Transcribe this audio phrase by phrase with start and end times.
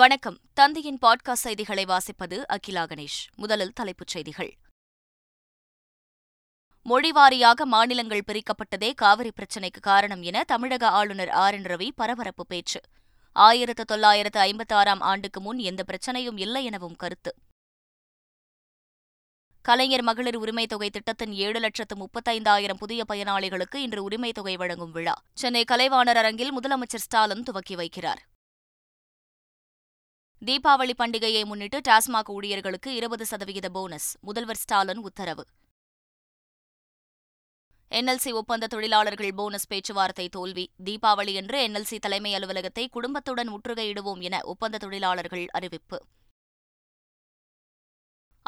[0.00, 4.50] வணக்கம் தந்தையின் பாட்காஸ்ட் செய்திகளை வாசிப்பது அகிலா கணேஷ் முதலில் தலைப்புச் செய்திகள்
[6.86, 12.80] மொழிவாரியாக மாநிலங்கள் பிரிக்கப்பட்டதே காவிரி பிரச்சினைக்கு காரணம் என தமிழக ஆளுநர் ஆர் என் ரவி பரபரப்பு பேச்சு
[13.36, 17.32] ஆயிரத்து தொள்ளாயிரத்து ஐம்பத்தாறாம் ஆண்டுக்கு முன் எந்த பிரச்சனையும் இல்லை எனவும் கருத்து
[19.64, 25.14] கலைஞர் மகளிர் உரிமைத் தொகை திட்டத்தின் ஏழு லட்சத்து முப்பத்தைந்தாயிரம் புதிய பயனாளிகளுக்கு இன்று உரிமைத் தொகை வழங்கும் விழா
[25.34, 28.22] சென்னை கலைவாணர் அரங்கில் முதலமைச்சர் ஸ்டாலின் துவக்கி வைக்கிறார்
[30.42, 35.44] தீபாவளி பண்டிகையை முன்னிட்டு டாஸ்மாக் ஊழியர்களுக்கு இருபது சதவிகித போனஸ் முதல்வர் ஸ்டாலின் உத்தரவு
[37.90, 44.78] என்எல்சி ஒப்பந்த தொழிலாளர்கள் போனஸ் பேச்சுவார்த்தை தோல்வி தீபாவளி என்று என்எல்சி தலைமை அலுவலகத்தை குடும்பத்துடன் முற்றுகையிடுவோம் என ஒப்பந்த
[44.78, 45.98] தொழிலாளர்கள் அறிவிப்பு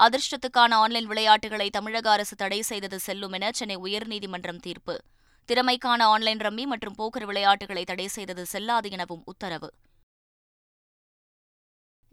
[0.00, 4.95] அதிர்ஷ்டத்துக்கான ஆன்லைன் விளையாட்டுகளை தமிழக அரசு தடை செய்தது செல்லும் என சென்னை உயர்நீதிமன்றம் தீர்ப்பு
[5.49, 9.71] திறமைக்கான ஆன்லைன் ரம்மி மற்றும் போக்கர் விளையாட்டுகளை தடை செய்தது செல்லாது எனவும் உத்தரவு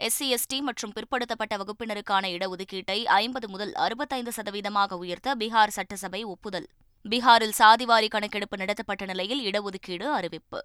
[0.00, 6.67] எஸ்சி எஸ்டி மற்றும் பிற்படுத்தப்பட்ட வகுப்பினருக்கான இடஒதுக்கீட்டை ஐம்பது முதல் அறுபத்தைந்து சதவீதமாக உயர்த்த பீகார் சட்டசபை ஒப்புதல்
[7.05, 10.61] பீகாரில் சாதிவாரி கணக்கெடுப்பு நடத்தப்பட்ட நிலையில் இடஒதுக்கீடு அறிவிப்பு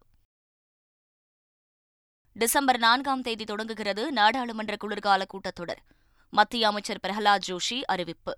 [2.37, 5.83] டிசம்பர் நான்காம் தேதி தொடங்குகிறது நாடாளுமன்ற குளிர்கால கூட்டத்தொடர்
[6.33, 8.33] மத்திய அமைச்சர் பிரஹலாத் ஜோஷி அறிவிப்பு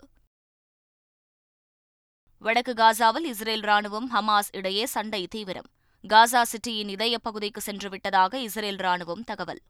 [2.43, 5.71] வடக்கு காசாவில் இஸ்ரேல் ராணுவம் ஹமாஸ் இடையே சண்டை தீவிரம்
[6.05, 9.63] காசா சிட்டியின் இதய பகுதிக்கு சென்றுவிட்டதாக இஸ்ரேல் ராணுவம் தகவல்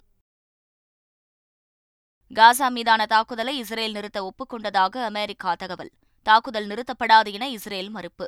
[2.31, 5.93] காசா மீதான தாக்குதலை இஸ்ரேல் நிறுத்த ஒப்புக்கொண்டதாக அமெரிக்கா தகவல்
[6.27, 8.27] தாக்குதல் நிறுத்தப்படாது என இஸ்ரேல் மறுப்பு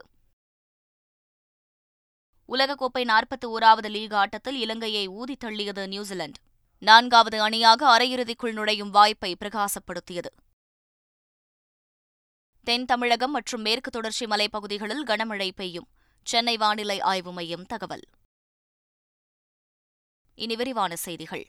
[2.49, 6.41] உலகக்கோப்பை நாற்பத்தி ஓராவது லீக் ஆட்டத்தில் இலங்கையை ஊதி தள்ளியது நியூசிலாந்து
[6.83, 10.31] நான்காவது அணியாக அரையிறுதிக்குள் நுழையும் வாய்ப்பை பிரகாசப்படுத்தியது
[12.67, 15.89] தென் தமிழகம் மற்றும் மேற்கு தொடர்ச்சி மலைப்பகுதிகளில் கனமழை பெய்யும்
[16.27, 18.07] சென்னை வானிலை ஆய்வு மையம் தகவல்
[20.39, 21.47] இனி விரிவான செய்திகள்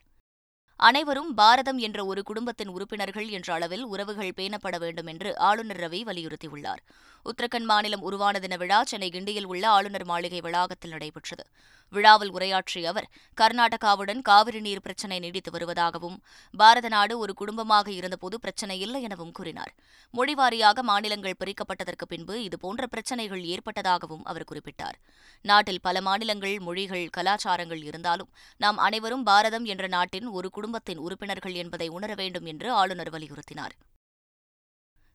[0.80, 6.84] அனைவரும் பாரதம் என்ற ஒரு குடும்பத்தின் உறுப்பினர்கள் என்ற அளவில் உறவுகள் பேணப்பட வேண்டும் என்று ஆளுநர் ரவி வலியுறுத்தியுள்ளார்
[7.26, 11.44] உத்தரகண்ட் மாநிலம் உருவான தின விழா சென்னை கிண்டியில் உள்ள ஆளுநர் மாளிகை வளாகத்தில் நடைபெற்றது
[11.94, 13.08] விழாவில் உரையாற்றிய அவர்
[13.38, 16.18] கர்நாடகாவுடன் காவிரி நீர் பிரச்சினை நீடித்து வருவதாகவும்
[16.54, 19.72] பாரத நாடு ஒரு குடும்பமாக இருந்தபோது பிரச்சினை இல்லை எனவும் கூறினார்
[20.14, 24.98] மொழிவாரியாக மாநிலங்கள் பிரிக்கப்பட்டதற்கு பின்பு இதுபோன்ற பிரச்சினைகள் ஏற்பட்டதாகவும் அவர் குறிப்பிட்டார்
[25.46, 28.30] நாட்டில் பல மாநிலங்கள் மொழிகள் கலாச்சாரங்கள் இருந்தாலும்
[28.62, 33.74] நாம் அனைவரும் பாரதம் என்ற நாட்டின் ஒரு குடும்ப குடும்பத்தின் உறுப்பினர்கள் என்பதை உணர வேண்டும் என்று ஆளுநர் வலியுறுத்தினார்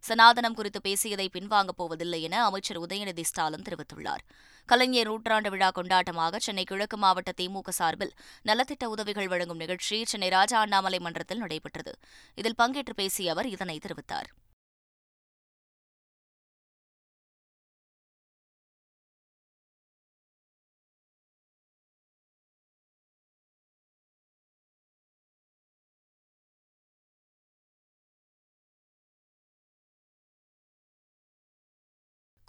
[0.05, 4.23] சனாதனம் குறித்து பேசியதை பின்வாங்கப் போவதில்லை என அமைச்சர் உதயநிதி ஸ்டாலின் தெரிவித்துள்ளார்
[4.69, 8.13] கலைஞர் நூற்றாண்டு விழா கொண்டாட்டமாக சென்னை கிழக்கு மாவட்ட திமுக சார்பில்
[8.45, 11.95] நலத்திட்ட உதவிகள் வழங்கும் நிகழ்ச்சி சென்னை ராஜா அண்ணாமலை மன்றத்தில் நடைபெற்றது
[12.39, 14.31] இதில் பங்கேற்று பேசிய அவர் இதனை தெரிவித்தார்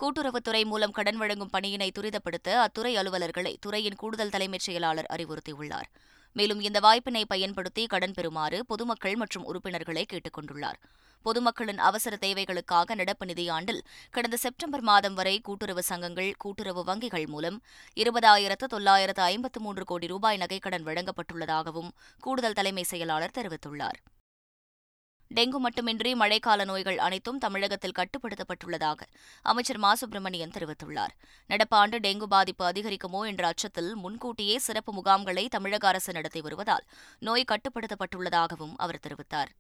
[0.00, 5.90] கூட்டுறவுத்துறை மூலம் கடன் வழங்கும் பணியினை துரிதப்படுத்த அத்துறை அலுவலர்களை துறையின் கூடுதல் தலைமைச் செயலாளர் அறிவுறுத்தியுள்ளார்
[6.36, 10.80] மேலும் இந்த வாய்ப்பினை பயன்படுத்தி கடன் பெறுமாறு பொதுமக்கள் மற்றும் உறுப்பினர்களை கேட்டுக் கொண்டுள்ளார்
[11.26, 13.80] பொதுமக்களின் அவசர தேவைகளுக்காக நடப்பு நிதியாண்டில்
[14.10, 17.58] கடந்த செப்டம்பர் மாதம் வரை கூட்டுறவு சங்கங்கள் கூட்டுறவு வங்கிகள் மூலம்
[17.98, 21.90] இருபதாயிரத்து தொள்ளாயிரத்து ஐம்பத்து மூன்று கோடி ரூபாய் நகைக்கடன் வழங்கப்பட்டுள்ளதாகவும்
[22.24, 24.00] கூடுதல் தலைமை செயலாளர் தெரிவித்துள்ளார்
[25.32, 29.02] டெங்கு மட்டுமின்றி மழைக்கால நோய்கள் அனைத்தும் தமிழகத்தில் கட்டுப்படுத்தப்பட்டுள்ளதாக
[29.46, 31.14] அமைச்சர் மா சுப்பிரமணியன் தெரிவித்துள்ளார்
[31.50, 36.88] நடப்பாண்டு டெங்கு பாதிப்பு அதிகரிக்குமோ என்ற அச்சத்தில் முன்கூட்டியே சிறப்பு முகாம்களை தமிழக அரசு நடத்தி வருவதால்
[37.22, 39.52] நோய் கட்டுப்படுத்தப்பட்டுள்ளதாகவும் அவர் தெரிவித்தார்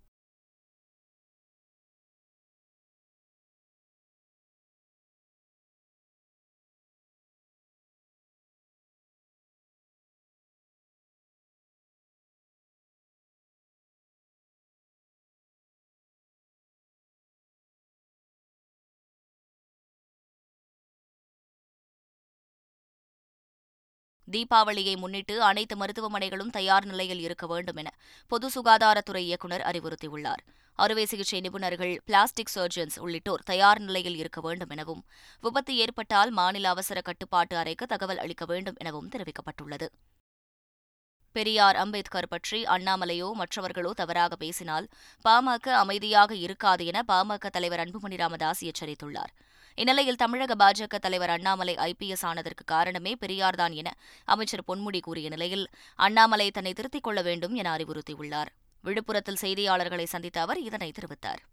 [24.27, 27.91] தீபாவளியை முன்னிட்டு அனைத்து மருத்துவமனைகளும் தயார் நிலையில் இருக்க வேண்டும் என
[28.31, 30.43] பொது சுகாதாரத்துறை இயக்குநர் அறிவுறுத்தியுள்ளார்
[30.79, 35.03] அறுவை சிகிச்சை நிபுணர்கள் பிளாஸ்டிக் சர்ஜன்ஸ் உள்ளிட்டோர் தயார் நிலையில் இருக்க வேண்டும் எனவும்
[35.43, 39.87] விபத்து ஏற்பட்டால் மாநில அவசர கட்டுப்பாட்டு அறைக்கு தகவல் அளிக்க வேண்டும் எனவும் தெரிவிக்கப்பட்டுள்ளது
[41.35, 44.85] பெரியார் அம்பேத்கர் பற்றி அண்ணாமலையோ மற்றவர்களோ தவறாக பேசினால்
[45.25, 49.33] பாமக அமைதியாக இருக்காது என பாமக தலைவர் அன்புமணி ராமதாஸ் எச்சரித்துள்ளார்
[49.77, 53.89] இந்நிலையில் தமிழக பாஜக தலைவர் அண்ணாமலை ஐபிஎஸ் ஆனதற்கு காரணமே பெரியார்தான் என
[54.27, 55.65] அமைச்சர் பொன்முடி கூறிய நிலையில்
[55.99, 58.51] அண்ணாமலை தன்னை திருத்திக் கொள்ள வேண்டும் என அறிவுறுத்தியுள்ளார்
[58.83, 61.43] விழுப்புரத்தில் செய்தியாளர்களை சந்தித்த அவர் இதனை தெரிவித்தார்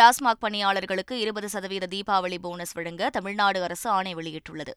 [0.00, 4.72] டாஸ்மாக் பணியாளர்களுக்கு இருபது சதவீத தீபாவளி போனஸ் வழங்க தமிழ்நாடு அரசு ஆணை வெளியிட்டுள்ளது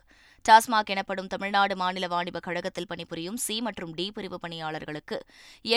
[0.45, 5.17] டாஸ்மாக் எனப்படும் தமிழ்நாடு மாநில வாணிப கழகத்தில் பணிபுரியும் சி மற்றும் டி பிரிவு பணியாளர்களுக்கு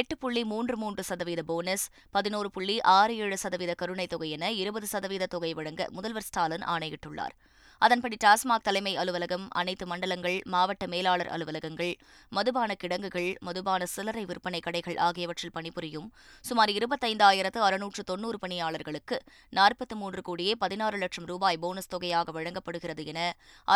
[0.00, 4.89] எட்டு புள்ளி மூன்று மூன்று சதவீத போனஸ் பதினோரு புள்ளி ஆறு ஏழு சதவீத கருணைத் தொகை என இருபது
[4.93, 7.37] சதவீத தொகை வழங்க முதல்வர் ஸ்டாலின் ஆணையிட்டுள்ளார்
[7.83, 11.93] அதன்படி டாஸ்மாக் தலைமை அலுவலகம் அனைத்து மண்டலங்கள் மாவட்ட மேலாளர் அலுவலகங்கள்
[12.33, 16.09] மதுபான கிடங்குகள் மதுபான சில்லறை விற்பனை கடைகள் ஆகியவற்றில் பணிபுரியும்
[16.45, 19.19] சுமார் இருபத்தைந்தாயிரத்து அறுநூற்று தொன்னூறு பணியாளர்களுக்கு
[19.53, 23.21] நாற்பத்தி மூன்று கோடியே பதினாறு லட்சம் ரூபாய் போனஸ் தொகையாக வழங்கப்படுகிறது என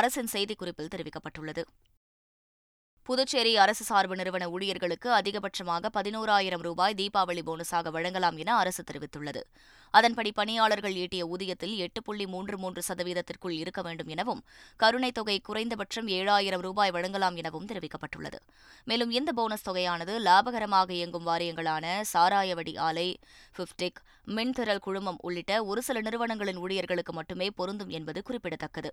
[0.00, 1.65] அரசின் செய்திக்குறிப்பில் தெரிவிக்கப்பட்டுள்ளது
[3.11, 9.41] புதுச்சேரி அரசு சார்பு நிறுவன ஊழியர்களுக்கு அதிகபட்சமாக பதினோராயிரம் ரூபாய் தீபாவளி போனஸாக வழங்கலாம் என அரசு தெரிவித்துள்ளது
[9.95, 14.43] அதன்படி பணியாளர்கள் ஈட்டிய ஊதியத்தில் எட்டு புள்ளி மூன்று மூன்று சதவீதத்திற்குள் இருக்க வேண்டும் எனவும்
[14.81, 18.39] கருணைத் தொகை குறைந்தபட்சம் ஏழாயிரம் ரூபாய் வழங்கலாம் எனவும் தெரிவிக்கப்பட்டுள்ளது
[18.87, 23.09] மேலும் இந்த போனஸ் தொகையானது லாபகரமாக இயங்கும் வாரியங்களான சாராயவடி ஆலை
[23.57, 24.01] பிப்டிக்
[24.31, 28.93] மின்திறல் குழுமம் உள்ளிட்ட ஒரு சில நிறுவனங்களின் ஊழியர்களுக்கு மட்டுமே பொருந்தும் என்பது குறிப்பிடத்தக்கது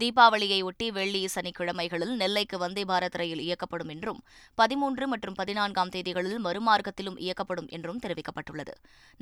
[0.00, 4.20] தீபாவளியை ஒட்டி வெள்ளி சனிக்கிழமைகளில் நெல்லைக்கு வந்தே பாரத் ரயில் இயக்கப்படும் என்றும்
[4.58, 8.74] பதிமூன்று மற்றும் பதினான்காம் தேதிகளில் மறுமார்க்கத்திலும் இயக்கப்படும் என்றும் தெரிவிக்கப்பட்டுள்ளது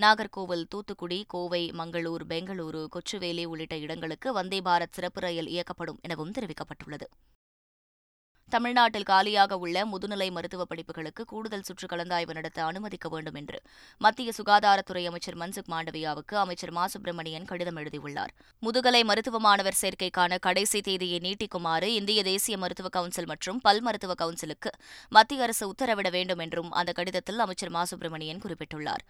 [0.00, 7.09] நாகர்கோவில் தூத்துக்குடி கோவை மங்களூர் பெங்களூரு கொச்சுவேலி உள்ளிட்ட இடங்களுக்கு வந்தே பாரத் சிறப்பு ரயில் இயக்கப்படும் எனவும் தெரிவிக்கப்பட்டுள்ளது
[8.53, 13.59] தமிழ்நாட்டில் காலியாக உள்ள முதுநிலை மருத்துவ படிப்புகளுக்கு கூடுதல் சுற்று கலந்தாய்வு நடத்த அனுமதிக்க வேண்டும் என்று
[14.00, 18.32] மத்திய சுகாதாரத்துறை அமைச்சர் மன்சுக் மாண்டவியாவுக்கு அமைச்சர் மா சுப்பிரமணியன் கடிதம் எழுதியுள்ளார்
[18.62, 24.73] முதுகலை மருத்துவ மாணவர் சேர்க்கைக்கான கடைசி தேதியை நீட்டிக்குமாறு இந்திய தேசிய மருத்துவ கவுன்சில் மற்றும் பல் மருத்துவ கவுன்சிலுக்கு
[25.12, 29.05] மத்திய அரசு உத்தரவிட வேண்டும் என்றும் அந்த கடிதத்தில் அமைச்சர் மா சுப்பிரமணியன் குறிப்பிட்டுள்ளார்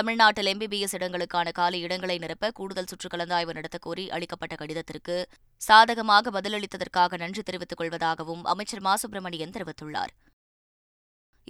[0.00, 5.16] தமிழ்நாட்டில் எம்பிபிஎஸ் இடங்களுக்கான காலி இடங்களை நிரப்ப கூடுதல் சுற்று கலந்தாய்வு நடத்தக்கோரி அளிக்கப்பட்ட கடிதத்திற்கு
[5.62, 10.12] சாதகமாக பதிலளித்ததற்காக நன்றி தெரிவித்துக் கொள்வதாகவும் அமைச்சர் மா சுப்பிரமணியன் தெரிவித்துள்ளார்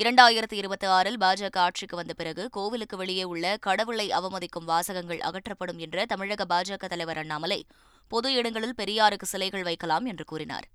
[0.00, 6.07] இரண்டாயிரத்து இருபத்தி ஆறில் பாஜக ஆட்சிக்கு வந்த பிறகு கோவிலுக்கு வெளியே உள்ள கடவுளை அவமதிக்கும் வாசகங்கள் அகற்றப்படும் என்ற
[6.07, 7.61] தமிழக பாஜக தலைவர் அண்ணாமலை
[8.11, 10.69] பொது இடங்களில் பெரியாருக்கு சிலைகள் வைக்கலாம் என்று கூறினார்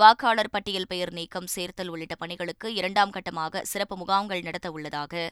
[0.00, 5.22] வாக்காளர் பட்டியல் பெயர் நீக்கம் சேர்த்தல் உள்ளிட்ட பணிகளுக்கு இரண்டாம் கட்டமாக சிறப்பு முகாம்கள் நடத்த உள்ளதாக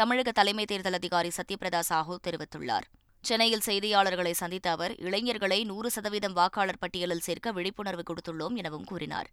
[0.00, 2.86] தமிழக தலைமை தேர்தல் அதிகாரி சத்யபிரதா சாஹூ தெரிவித்துள்ளார்
[3.24, 9.30] சென்னையில் செய்தியாளர்களை சந்தித்த அவர் இளைஞர்களை நூறு சதவீதம் வாக்காளர் பட்டியலில் சேர்க்க விழிப்புணர்வு கொடுத்துள்ளோம் எனவும் கூறினார்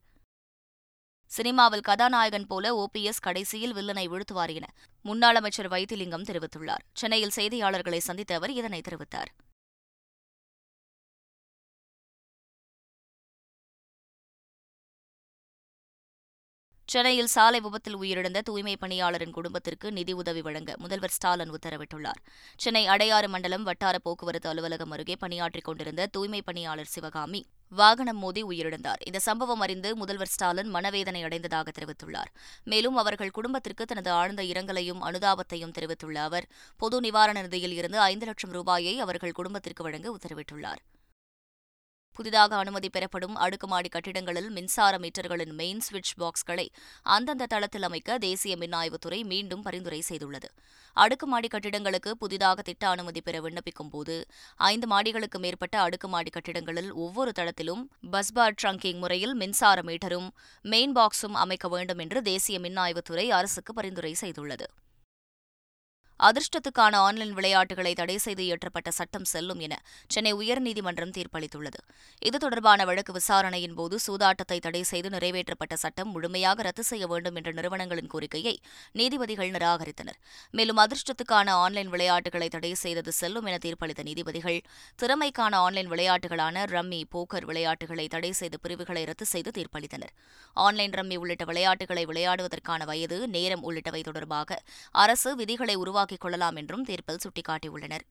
[1.31, 4.67] சினிமாவில் கதாநாயகன் போல ஓபிஎஸ் கடைசியில் வில்லனை வீழ்த்துவார் என
[5.05, 9.31] முன்னாள் அமைச்சர் வைத்திலிங்கம் தெரிவித்துள்ளார் சென்னையில் செய்தியாளர்களை சந்தித்த அவர் இதனை தெரிவித்தார்
[16.89, 22.19] சென்னையில் சாலை விபத்தில் உயிரிழந்த தூய்மை பணியாளரின் குடும்பத்திற்கு நிதி உதவி வழங்க முதல்வர் ஸ்டாலின் உத்தரவிட்டுள்ளார்
[22.59, 27.41] சென்னை அடையாறு மண்டலம் வட்டார போக்குவரத்து அலுவலகம் அருகே பணியாற்றிக் கொண்டிருந்த தூய்மை பணியாளர் சிவகாமி
[27.71, 32.31] வாகனம் மோதி உயிரிழந்தார் இந்த சம்பவம் அறிந்து முதல்வர் ஸ்டாலின் மனவேதனை அடைந்ததாக தெரிவித்துள்ளார்
[32.65, 36.47] மேலும் அவர்கள் குடும்பத்திற்கு தனது ஆழ்ந்த இரங்கலையும் அனுதாபத்தையும் தெரிவித்துள்ள அவர்
[36.79, 40.83] பொது நிவாரண நிதியில் இருந்து ஐந்து லட்சம் ரூபாயை அவர்கள் குடும்பத்திற்கு வழங்க உத்தரவிட்டுள்ளார்
[42.15, 46.67] புதிதாக அனுமதி பெறப்படும் அடுக்குமாடி கட்டிடங்களில் மின்சார மீட்டர்களின் மெயின் சுவிட்ச் பாக்ஸ்களை
[47.05, 50.49] அந்தந்த தளத்தில் அமைக்க தேசிய மின் ஆய்வுத்துறை மீண்டும் பரிந்துரை செய்துள்ளது
[50.97, 54.15] அடுக்குமாடி கட்டிடங்களுக்கு புதிதாக திட்ட அனுமதி பெற விண்ணப்பிக்கும் போது
[54.65, 57.83] ஐந்து மாடிகளுக்கு மேற்பட்ட அடுக்குமாடி கட்டிடங்களில் ஒவ்வொரு தளத்திலும்
[58.11, 60.29] பஸ்பார் ட்ரங்கிங் முறையில் மின்சார மீட்டரும்
[60.65, 64.67] மெயின் பாக்ஸும் அமைக்க வேண்டும் என்று தேசிய மின் ஆய்வுத்துறை அரசுக்கு பரிந்துரை செய்துள்ளது
[66.19, 69.73] அதிர்ஷ்டத்துக்கான ஆன்லைன் விளையாட்டுகளை தடை செய்து இயற்றப்பட்ட சட்டம் செல்லும் என
[70.09, 71.79] சென்னை உயர்நீதிமன்றம் தீர்ப்பளித்துள்ளது
[72.21, 77.51] இது தொடர்பான வழக்கு விசாரணையின் போது சூதாட்டத்தை தடை செய்து நிறைவேற்றப்பட்ட சட்டம் முழுமையாக ரத்து செய்ய வேண்டும் என்ற
[77.51, 78.55] நிறுவனங்களின் கோரிக்கையை
[78.95, 80.19] நீதிபதிகள் நிராகரித்தனர்
[80.53, 84.59] மேலும் அதிர்ஷ்டத்துக்கான ஆன்லைன் விளையாட்டுகளை தடை செய்தது செல்லும் என தீர்ப்பளித்த நீதிபதிகள்
[84.99, 90.15] திறமைக்கான ஆன்லைன் விளையாட்டுகளான ரம்மி போக்கர் விளையாட்டுகளை தடை செய்த பிரிவுகளை ரத்து செய்து தீர்ப்பளித்தனர்
[90.57, 94.59] ஆன்லைன் ரம்மி உள்ளிட்ட விளையாட்டுகளை விளையாடுவதற்கான வயது நேரம் உள்ளிட்டவை தொடர்பாக
[94.95, 98.03] அரசு விதிகளை உருவாக்க உருவாக்கிக் கொள்ளலாம் என்றும் தீர்ப்பில் சுட்டிக்காட்டியுள்ளனர்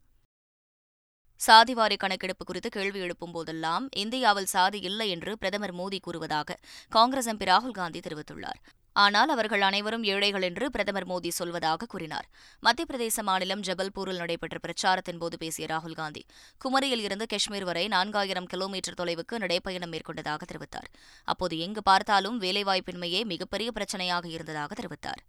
[1.40, 6.56] சாதிவாரி கணக்கெடுப்பு குறித்து கேள்வி எழுப்பும் போதெல்லாம் இந்தியாவில் சாதி இல்லை என்று பிரதமர் மோடி கூறுவதாக
[6.92, 8.60] காங்கிரஸ் எம்பி ராகுல்காந்தி தெரிவித்துள்ளார்
[8.96, 12.26] ஆனால் அவர்கள் அனைவரும் ஏழைகள் என்று பிரதமர் மோடி சொல்வதாக கூறினார்
[12.62, 16.22] மத்திய பிரதேச மாநிலம் ஜபல்பூரில் நடைபெற்ற பிரச்சாரத்தின் போது பேசிய ராகுல்காந்தி
[16.60, 20.90] குமரியில் இருந்து காஷ்மீர் வரை நான்காயிரம் கிலோமீட்டர் தொலைவுக்கு நடைப்பயணம் மேற்கொண்டதாக தெரிவித்தார்
[21.28, 25.22] அப்போது எங்கு பார்த்தாலும் வேலைவாய்ப்பின்மையே மிகப்பெரிய பிரச்சனையாக இருந்ததாக தெரிவித்தார்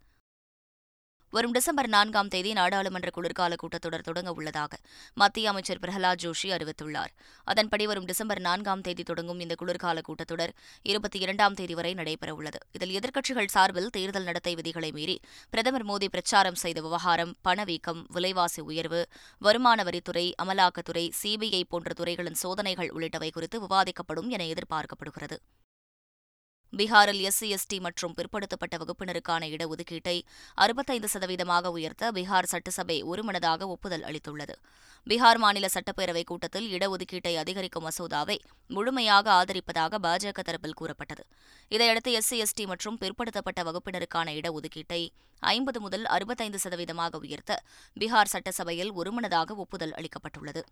[1.35, 4.73] வரும் டிசம்பர் நான்காம் தேதி நாடாளுமன்ற குளிர்கால கூட்டத்தொடர் தொடங்க உள்ளதாக
[5.17, 7.11] மத்திய அமைச்சர் பிரகலாத் ஜோஷி அறிவித்துள்ளார்
[7.47, 10.53] அதன்படி வரும் டிசம்பர் நான்காம் தேதி தொடங்கும் இந்த குளிர்கால கூட்டத்தொடர்
[10.85, 15.17] இருபத்தி இரண்டாம் தேதி வரை நடைபெறவுள்ளது இதில் எதிர்க்கட்சிகள் சார்பில் தேர்தல் நடத்தை விதிகளை மீறி
[15.53, 19.01] பிரதமர் மோடி பிரச்சாரம் செய்த விவகாரம் பணவீக்கம் விலைவாசி உயர்வு
[19.41, 25.39] வருமான வரித்துறை அமலாக்கத்துறை சிபிஐ போன்ற துறைகளின் சோதனைகள் உள்ளிட்டவை குறித்து விவாதிக்கப்படும் என எதிர்பார்க்கப்படுகிறது
[26.75, 30.15] பீகாரில் எஸ்சி எஸ்டி மற்றும் பிற்படுத்தப்பட்ட வகுப்பினருக்கான இடஒதுக்கீட்டை
[30.57, 34.55] அறுபத்தைந்து சதவீதமாக உயர்த்த பீகார் சட்டசபை ஒருமனதாக ஒப்புதல் அளித்துள்ளது
[35.07, 38.37] பீகார் மாநில சட்டப்பேரவைக் கூட்டத்தில் இடஒதுக்கீட்டை அதிகரிக்கும் மசோதாவை
[38.69, 41.23] முழுமையாக ஆதரிப்பதாக பாஜக தரப்பில் கூறப்பட்டது
[41.71, 45.01] இதையடுத்து எஸ்சி எஸ்டி மற்றும் பிற்படுத்தப்பட்ட வகுப்பினருக்கான இடஒதுக்கீட்டை
[45.43, 47.61] ஐம்பது முதல் அறுபத்தைந்து சதவீதமாக உயர்த்த
[47.97, 50.63] பீகார் சட்டசபையில் ஒருமனதாக ஒப்புதல் அளிக்கப்பட்டுள்ளது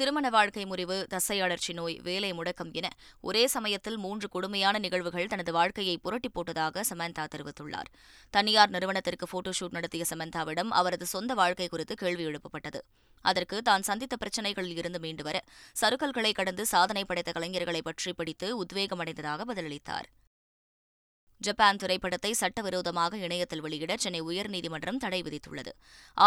[0.00, 2.86] திருமண வாழ்க்கை முறிவு தசையழற்சி நோய் வேலை முடக்கம் என
[3.24, 7.90] ஒரே சமயத்தில் மூன்று கொடுமையான நிகழ்வுகள் தனது வாழ்க்கையை புரட்டி போட்டதாக சமந்தா தெரிவித்துள்ளார்
[8.34, 12.80] தனியார் நிறுவனத்திற்கு போட்டோஷூட் நடத்திய சமந்தாவிடம் அவரது சொந்த வாழ்க்கை குறித்து கேள்வி எழுப்பப்பட்டது
[13.24, 15.36] அதற்கு தான் சந்தித்த பிரச்சினைகளில் இருந்து மீண்டு வர
[15.76, 20.08] சருக்கல்களை கடந்து சாதனை படைத்த கலைஞர்களை பற்றி படித்து உத்வேகமடைந்ததாக பதிலளித்தார்
[21.42, 25.72] ஜப்பான் திரைப்படத்தை சட்டவிரோதமாக இணையத்தில் வெளியிட சென்னை உயர்நீதிமன்றம் தடை விதித்துள்ளது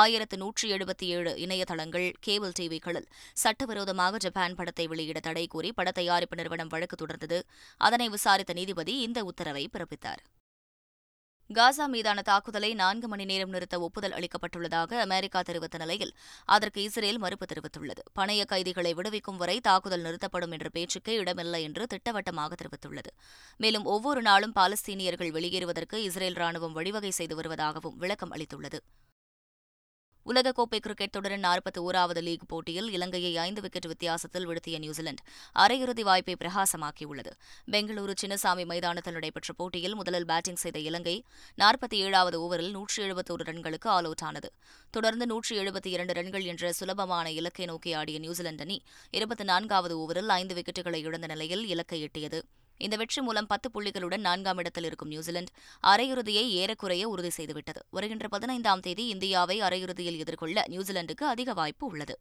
[0.00, 3.09] ஆயிரத்து நூற்றி எழுபத்தி ஏழு இணையதளங்கள் கேபிள் டிவிகளில்
[3.35, 7.39] சட்டவிரோதமாக ஜப்பான் படத்தை வெளியிட தடை கூறி பட தயாரிப்பு நிறுவனம் வழக்கு தொடர்ந்தது
[7.81, 10.23] அதனை விசாரித்த நீதிபதி இந்த உத்தரவை பிறப்பித்தார்
[11.49, 16.13] காசா மீதான தாக்குதலை நான்கு மணி நேரம் நிறுத்த ஒப்புதல் அளிக்கப்பட்டுள்ளதாக அமெரிக்கா தெரிவித்த நிலையில்
[16.47, 22.55] அதற்கு இஸ்ரேல் மறுப்பு தெரிவித்துள்ளது பணைய கைதிகளை விடுவிக்கும் வரை தாக்குதல் நிறுத்தப்படும் என்ற பேச்சுக்கே இடமில்லை என்று திட்டவட்டமாக
[22.55, 23.13] தெரிவித்துள்ளது
[23.59, 28.79] மேலும் ஒவ்வொரு நாளும் பாலஸ்தீனியர்கள் வெளியேறுவதற்கு இஸ்ரேல் ராணுவம் வழிவகை செய்து வருவதாகவும் விளக்கம் அளித்துள்ளது
[30.25, 35.23] உலகக்கோப்பை கிரிக்கெட் தொடரின் நாற்பத்தி ஓராவது லீக் போட்டியில் இலங்கையை ஐந்து விக்கெட் வித்தியாசத்தில் வீழ்த்திய நியூசிலாந்து
[35.55, 37.31] அரையிறுதி வாய்ப்பை பிரகாசமாக்கியுள்ளது
[37.71, 41.15] பெங்களூரு சின்னசாமி மைதானத்தில் நடைபெற்ற போட்டியில் முதலில் பேட்டிங் செய்த இலங்கை
[41.57, 44.51] நாற்பத்தி ஏழாவது ஓவரில் நூற்றி எழுபத்தோரு ரன்களுக்கு ஆல் அவுட் ஆனது
[44.93, 48.79] தொடர்ந்து நூற்றி எழுபத்தி இரண்டு ரன்கள் என்ற சுலபமான இலக்கை நோக்கி ஆடிய நியூசிலாந்து அணி
[49.13, 52.41] இருபத்தி நான்காவது ஓவரில் ஐந்து விக்கெட்டுகளை இழந்த நிலையில் இலக்கை எட்டியது
[52.79, 55.53] இந்த வெற்றி மூலம் பத்து புள்ளிகளுடன் நான்காம் இடத்தில் இருக்கும் நியூசிலாந்து
[55.83, 62.15] அரையிறுதியை ஏறக்குறைய உறுதி செய்துவிட்டது வருகின்ற பதினைந்தாம் தேதி இந்தியாவை அரையிறுதியில் எதிர்கொள்ள நியூசிலாந்துக்கு அதிக வாய்ப்பு உள்ளது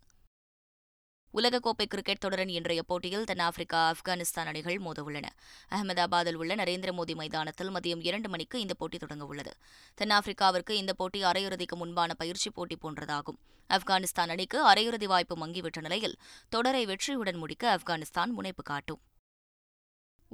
[1.34, 5.26] உலகக்கோப்பை கிரிக்கெட் தொடரின் இன்றைய போட்டியில் தென்னாப்பிரிக்கா ஆப்கானிஸ்தான் அணிகள் மோதவுள்ளன
[5.70, 9.52] அகமதாபாதில் உள்ள நரேந்திர மோடி மைதானத்தில் மதியம் இரண்டு மணிக்கு இந்த போட்டி தொடங்க உள்ளது
[9.98, 13.40] தென்னாப்பிரிக்காவிற்கு இந்த போட்டி அரையிறுதிக்கு முன்பான பயிற்சி போட்டி போன்றதாகும்
[13.70, 16.16] ஆப்கானிஸ்தான் அணிக்கு அரையிறுதி வாய்ப்பு மங்கிவிட்ட நிலையில்
[16.48, 19.02] தொடரை வெற்றியுடன் முடிக்க ஆப்கானிஸ்தான் முனைப்பு காட்டும்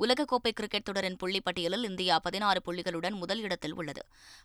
[0.01, 4.03] உலகக்கோப்பை கிரிக்கெட் தொடரின் புள்ளிப்பட்டியலில் இந்தியா பதினாறு புள்ளிகளுடன் முதல் இடத்தில் உள்ளது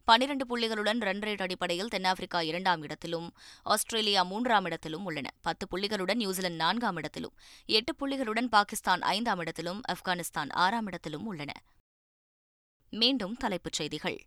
[0.08, 3.28] பனிரண்டு புள்ளிகளுடன் ரன் ரேட் அடிப்படையில் தென்னாப்பிரிக்கா இரண்டாம் இடத்திலும்
[3.66, 7.36] ஆஸ்திரேலியா மூன்றாம் இடத்திலும் உள்ளன பத்து புள்ளிகளுடன் நியூசிலாந்து நான்காம் இடத்திலும்
[7.70, 11.52] எட்டு புள்ளிகளுடன் பாகிஸ்தான் ஐந்தாம் இடத்திலும் ஆப்கானிஸ்தான் ஆறாம் இடத்திலும் உள்ளன
[12.94, 14.20] மீண்டும் தலைப்புச் செய்திகள்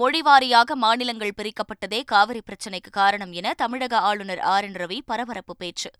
[0.00, 5.90] மொழிவாரியாக மாநிலங்கள் பிரிக்கப்பட்டதே காவிரி பிரச்சினைக்கு காரணம் என தமிழக ஆளுநர் ஆர் என் ரவி பரபரப்பு பேச்சு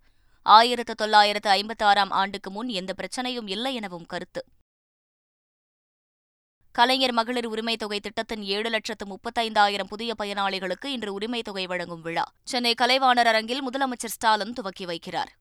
[0.47, 4.43] ஆயிரத்து தொள்ளாயிரத்து ஐம்பத்தாறாம் ஆண்டுக்கு முன் எந்த பிரச்சனையும் இல்லை எனவும் கருத்து
[6.75, 12.25] கலைஞர் மகளிர் உரிமைத் தொகை திட்டத்தின் ஏழு லட்சத்து முப்பத்தைந்தாயிரம் புதிய பயனாளிகளுக்கு இன்று உரிமைத் தொகை வழங்கும் விழா
[12.43, 15.33] சென்னை கலைவாணர் அரங்கில் முதலமைச்சர் ஸ்டாலின் துவக்கி வைக்கிறார்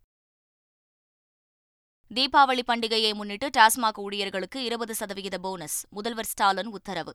[2.12, 7.14] தீபாவளி பண்டிகையை முன்னிட்டு டாஸ்மாக் ஊழியர்களுக்கு இருபது சதவிகித போனஸ் முதல்வர் ஸ்டாலின் உத்தரவு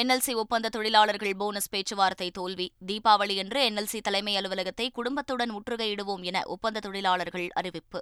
[0.00, 7.46] என்எல்சி ஒப்பந்த தொழிலாளர்கள் போனஸ் பேச்சுவார்த்தை தோல்வி தீபாவளியன்று என்எல்சி தலைமை அலுவலகத்தை குடும்பத்துடன் முற்றுகையிடுவோம் என ஒப்பந்த தொழிலாளர்கள்
[7.54, 8.00] அறிவிப்பு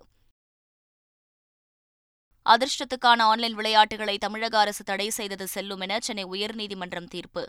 [2.47, 7.43] அதிர்ஷ்டத்துக்கான ஆன்லைன் விளையாட்டுகளை தமிழக அரசு தடை செய்தது செல்லும் என சென்னை உயர்நீதிமன்றம் தீர்ப்பு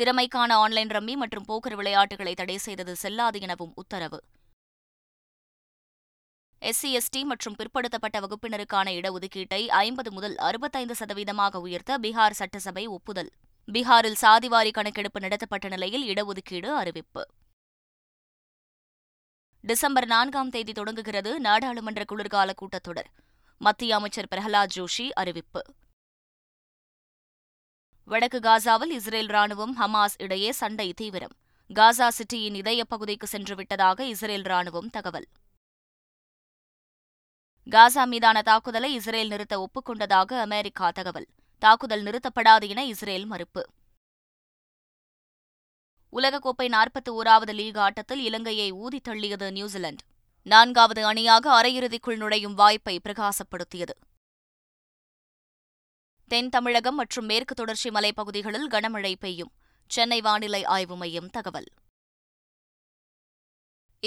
[0.00, 4.20] திறமைக்கான ஆன்லைன் ரம்மி மற்றும் போக்கர் விளையாட்டுகளை தடை செய்தது செல்லாது எனவும் உத்தரவு
[6.62, 13.32] எஸ்சி எஸ்டி மற்றும் பிற்படுத்தப்பட்ட வகுப்பினருக்கான இடஒதுக்கீட்டை ஐம்பது முதல் அறுபத்தைந்து சதவீதமாக உயர்த்த பீகார் சட்டசபை ஒப்புதல்
[13.68, 17.22] பீகாரில் சாதிவாரி கணக்கெடுப்பு நடத்தப்பட்ட நிலையில் இடஒதுக்கீடு அறிவிப்பு
[19.64, 23.08] டிசம்பர் நான்காம் தேதி தொடங்குகிறது நாடாளுமன்ற குளிர்கால கூட்டத்தொடர்
[23.60, 25.62] மத்திய அமைச்சர் பிரஹலாத் ஜோஷி அறிவிப்பு
[28.08, 31.34] வடக்கு காசாவில் இஸ்ரேல் ராணுவம் ஹமாஸ் இடையே சண்டை தீவிரம்
[31.70, 35.28] காசா சிட்டியின் இதய பகுதிக்கு சென்று விட்டதாக இஸ்ரேல் ராணுவம் தகவல்
[37.66, 41.28] காசா மீதான தாக்குதலை இஸ்ரேல் நிறுத்த ஒப்புக்கொண்டதாக அமெரிக்கா தகவல்
[41.64, 43.62] தாக்குதல் நிறுத்தப்படாது என இஸ்ரேல் மறுப்பு
[46.12, 50.04] உலகக்கோப்பை நாற்பத்தி ஓராவது லீக் ஆட்டத்தில் இலங்கையை ஊதி தள்ளியது நியூசிலாந்து
[50.46, 53.94] நான்காவது அணியாக அரையிறுதிக்குள் நுழையும் வாய்ப்பை பிரகாசப்படுத்தியது
[56.30, 59.52] தென் தமிழகம் மற்றும் மேற்கு தொடர்ச்சி மலைப்பகுதிகளில் கனமழை பெய்யும்
[59.90, 61.68] சென்னை வானிலை ஆய்வு மையம் தகவல்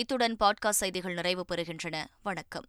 [0.00, 2.06] இத்துடன் பாட்காஸ்ட் செய்திகள் நிறைவு பெறுகின்றன
[2.22, 2.68] வணக்கம்